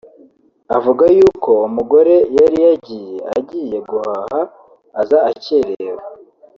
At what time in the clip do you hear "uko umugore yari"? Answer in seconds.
1.29-2.57